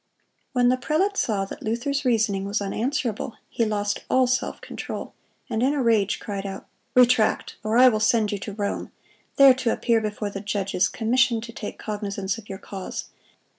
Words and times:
When 0.53 0.69
the 0.69 0.77
prelate 0.77 1.15
saw 1.15 1.45
that 1.45 1.61
Luther's 1.61 2.03
reasoning 2.05 2.43
was 2.43 2.59
unanswerable, 2.59 3.35
he 3.51 3.65
lost 3.65 4.03
all 4.09 4.25
self 4.25 4.59
control, 4.59 5.13
and 5.47 5.61
in 5.61 5.75
a 5.75 5.83
rage 5.83 6.19
cried 6.19 6.43
out: 6.43 6.65
"Retract! 6.95 7.57
or 7.63 7.77
I 7.77 7.87
will 7.87 7.99
send 7.99 8.31
you 8.31 8.39
to 8.39 8.53
Rome, 8.53 8.91
there 9.35 9.53
to 9.53 9.71
appear 9.71 10.01
before 10.01 10.31
the 10.31 10.41
judges 10.41 10.89
commissioned 10.89 11.43
to 11.43 11.53
take 11.53 11.77
cognizance 11.77 12.39
of 12.39 12.49
your 12.49 12.57
cause. 12.57 13.11